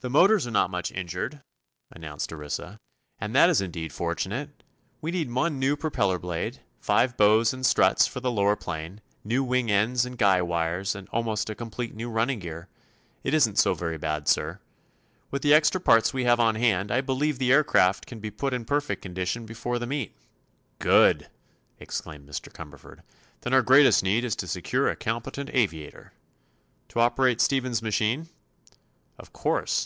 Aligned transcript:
"The 0.00 0.10
motors 0.10 0.46
are 0.46 0.50
not 0.50 0.68
much 0.70 0.92
injured," 0.92 1.40
announced 1.90 2.30
Orissa, 2.30 2.78
"and 3.18 3.34
that 3.34 3.48
is 3.48 3.62
indeed 3.62 3.94
fortunate. 3.94 4.62
We 5.00 5.10
need 5.10 5.32
one 5.32 5.58
new 5.58 5.74
propeller 5.74 6.18
blade, 6.18 6.60
five 6.82 7.16
bows 7.16 7.54
and 7.54 7.64
struts 7.64 8.06
for 8.06 8.20
the 8.20 8.30
lower 8.30 8.56
plane, 8.56 9.00
new 9.24 9.42
wing 9.42 9.70
ends 9.70 10.04
and 10.04 10.18
guy 10.18 10.42
wires 10.42 10.94
and 10.94 11.08
almost 11.08 11.48
a 11.48 11.54
complete 11.54 11.94
new 11.94 12.10
running 12.10 12.40
gear. 12.40 12.68
It 13.24 13.32
isn't 13.32 13.56
so 13.56 13.72
very 13.72 13.96
bad, 13.96 14.28
sir. 14.28 14.60
With 15.30 15.40
the 15.40 15.54
extra 15.54 15.80
parts 15.80 16.12
we 16.12 16.24
have 16.24 16.38
on 16.40 16.56
hand 16.56 16.92
I 16.92 17.00
believe 17.00 17.38
the 17.38 17.50
aircraft 17.52 18.04
can 18.04 18.20
be 18.20 18.30
put 18.30 18.52
in 18.52 18.66
perfect 18.66 19.00
condition 19.00 19.46
before 19.46 19.78
the 19.78 19.86
meet." 19.86 20.14
"Good!" 20.78 21.30
exclaimed 21.80 22.28
Mr. 22.28 22.52
Cumberford. 22.52 23.00
"Then 23.40 23.54
our 23.54 23.62
greatest 23.62 24.04
need 24.04 24.24
is 24.26 24.36
to 24.36 24.46
secure 24.46 24.88
a 24.90 24.94
competent 24.94 25.48
aviator." 25.54 26.12
"To 26.90 27.00
operate 27.00 27.40
Stephen's 27.40 27.80
machine?" 27.80 28.28
"Of 29.18 29.32
course. 29.32 29.84